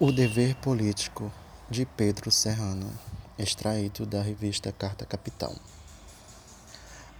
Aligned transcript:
O 0.00 0.12
Dever 0.12 0.54
Político, 0.54 1.28
de 1.68 1.84
Pedro 1.84 2.30
Serrano, 2.30 2.88
extraído 3.36 4.06
da 4.06 4.22
revista 4.22 4.70
Carta 4.70 5.04
Capital. 5.04 5.52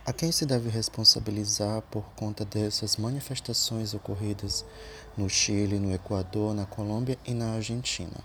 A 0.07 0.13
quem 0.13 0.31
se 0.31 0.47
deve 0.47 0.69
responsabilizar 0.69 1.83
por 1.91 2.05
conta 2.15 2.45
dessas 2.45 2.97
manifestações 2.97 3.95
ocorridas 3.95 4.65
no 5.17 5.29
Chile, 5.29 5.81
no 5.81 5.93
Equador, 5.93 6.55
na 6.55 6.67
Colômbia 6.67 7.19
e 7.27 7.35
na 7.35 7.55
Argentina? 7.55 8.21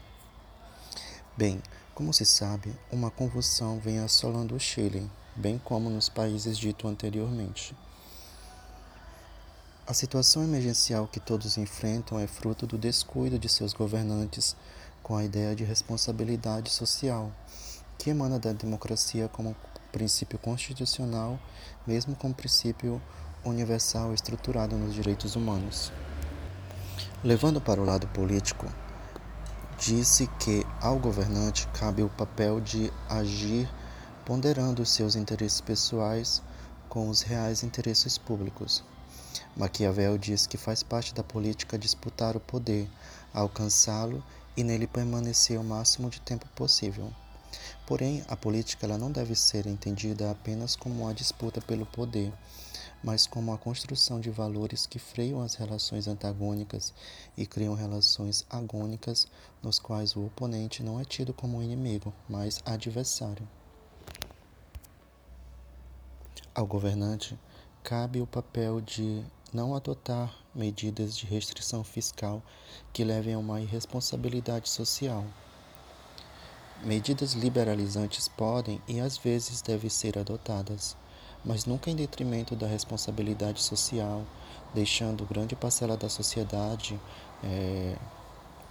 Bem, 1.36 1.60
como 1.96 2.14
se 2.14 2.24
sabe, 2.24 2.76
uma 2.92 3.10
convulsão 3.10 3.80
vem 3.80 3.98
assolando 3.98 4.54
o 4.54 4.60
Chile, 4.60 5.10
bem 5.36 5.58
como 5.58 5.90
nos 5.90 6.10
países 6.10 6.60
dito 6.60 6.88
anteriormente. 6.88 7.76
A 9.86 9.94
situação 9.94 10.42
emergencial 10.46 11.10
que 11.12 11.20
todos 11.20 11.58
enfrentam 11.58 12.18
é 12.18 12.26
fruto 12.26 12.66
do 12.66 12.78
descuido 12.78 13.38
de 13.38 13.50
seus 13.50 13.74
governantes 13.74 14.56
com 15.04 15.14
a 15.14 15.26
ideia 15.26 15.54
de 15.54 15.66
responsabilidade 15.66 16.70
social, 16.70 17.30
que 17.98 18.10
emana 18.10 18.40
da 18.40 18.54
democracia 18.54 19.28
como 19.28 19.54
princípio 19.92 20.40
constitucional, 20.40 21.38
mesmo 21.86 22.16
como 22.16 22.34
princípio 22.34 23.02
universal 23.44 24.14
estruturado 24.14 24.78
nos 24.78 24.94
direitos 24.94 25.36
humanos. 25.36 25.92
Levando 27.22 27.60
para 27.60 27.82
o 27.82 27.86
lado 27.86 28.08
político, 28.08 28.66
disse 29.78 30.28
que 30.40 30.66
ao 30.80 30.98
governante 30.98 31.68
cabe 31.74 32.04
o 32.04 32.10
papel 32.10 32.62
de 32.62 32.90
agir 33.10 33.70
ponderando 34.24 34.86
seus 34.86 35.18
interesses 35.18 35.60
pessoais 35.60 36.42
com 36.88 37.10
os 37.10 37.22
reais 37.22 37.64
interesses 37.64 38.18
públicos 38.18 38.82
Maquiavel 39.56 40.18
diz 40.18 40.48
que 40.48 40.58
faz 40.58 40.84
parte 40.84 41.14
da 41.14 41.24
política 41.24 41.78
disputar 41.78 42.36
o 42.36 42.40
poder, 42.40 42.90
alcançá-lo 43.34 44.24
e 44.56 44.64
nele 44.64 44.88
permanecer 44.88 45.60
o 45.60 45.64
máximo 45.64 46.10
de 46.10 46.22
tempo 46.22 46.48
possível. 46.56 47.12
Porém, 47.86 48.24
a 48.28 48.36
política 48.36 48.86
ela 48.86 48.98
não 48.98 49.12
deve 49.12 49.36
ser 49.36 49.68
entendida 49.68 50.32
apenas 50.32 50.76
como 50.76 51.08
a 51.08 51.14
disputa 51.14 51.62
pelo 51.62 51.86
poder, 51.86 52.32
mas 53.04 53.28
como 53.28 53.54
a 53.54 53.58
construção 53.58 54.20
de 54.20 54.30
valores 54.30 54.86
que 54.86 54.98
freiam 54.98 55.42
as 55.42 55.56
relações 55.56 56.08
antagônicas 56.08 56.94
e 57.36 57.46
criam 57.46 57.76
relações 57.76 58.46
agônicas 58.50 59.28
nos 59.62 59.78
quais 59.78 60.16
o 60.16 60.26
oponente 60.26 60.82
não 60.82 61.00
é 61.00 61.04
tido 61.04 61.34
como 61.34 61.62
inimigo, 61.62 62.14
mas 62.30 62.62
adversário. 62.66 63.48
Ao 66.56 66.66
governante, 66.66 67.38
cabe 67.84 68.22
o 68.22 68.26
papel 68.26 68.80
de 68.80 69.22
não 69.54 69.76
adotar 69.76 70.34
medidas 70.56 71.18
de 71.18 71.26
restrição 71.26 71.84
fiscal 71.84 72.42
que 72.94 73.04
levem 73.04 73.34
a 73.34 73.38
uma 73.38 73.60
irresponsabilidade 73.60 74.70
social. 74.70 75.26
Medidas 76.82 77.34
liberalizantes 77.34 78.30
podem 78.30 78.82
e 78.88 79.02
às 79.02 79.18
vezes 79.18 79.62
devem 79.62 79.90
ser 79.90 80.18
adotadas, 80.18 80.96
mas 81.44 81.66
nunca 81.66 81.92
em 81.92 81.96
detrimento 81.96 82.56
da 82.56 82.68
responsabilidade 82.68 83.62
social, 83.62 84.24
deixando 84.74 85.26
grande 85.26 85.56
parcela 85.56 85.98
da 85.98 86.08
sociedade 86.08 86.98
é, 87.44 87.98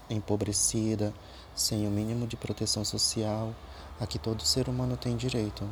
empobrecida, 0.09 1.13
sem 1.55 1.87
o 1.87 1.91
mínimo 1.91 2.27
de 2.27 2.37
proteção 2.37 2.83
social 2.83 3.55
a 4.01 4.07
que 4.07 4.19
todo 4.19 4.43
ser 4.43 4.69
humano 4.69 4.97
tem 4.97 5.17
direito. 5.17 5.69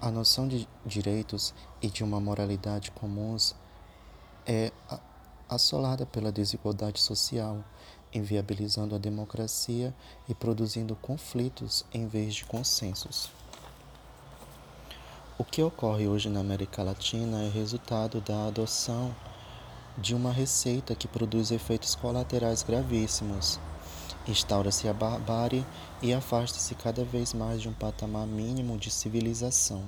A 0.00 0.12
noção 0.12 0.46
de 0.46 0.68
direitos 0.86 1.52
e 1.82 1.88
de 1.88 2.04
uma 2.04 2.20
moralidade 2.20 2.92
comuns 2.92 3.52
é 4.46 4.70
assolada 5.48 6.06
pela 6.06 6.30
desigualdade 6.30 7.00
social, 7.00 7.64
inviabilizando 8.14 8.94
a 8.94 8.98
democracia 8.98 9.92
e 10.28 10.34
produzindo 10.34 10.94
conflitos 10.94 11.84
em 11.92 12.06
vez 12.06 12.36
de 12.36 12.44
consensos. 12.44 13.28
O 15.36 15.44
que 15.44 15.60
ocorre 15.64 16.06
hoje 16.06 16.28
na 16.28 16.40
América 16.40 16.84
Latina 16.84 17.42
é 17.42 17.48
resultado 17.48 18.20
da 18.20 18.46
adoção 18.46 19.12
de 19.96 20.14
uma 20.14 20.32
receita 20.32 20.94
que 20.94 21.08
produz 21.08 21.50
efeitos 21.50 21.96
colaterais 21.96 22.62
gravíssimos 22.62 23.58
instaura-se 24.28 24.86
a 24.88 24.92
barbárie 24.92 25.64
e 26.02 26.12
afasta-se 26.12 26.74
cada 26.74 27.04
vez 27.04 27.32
mais 27.32 27.60
de 27.60 27.68
um 27.68 27.72
patamar 27.72 28.26
mínimo 28.26 28.76
de 28.76 28.90
civilização. 28.90 29.82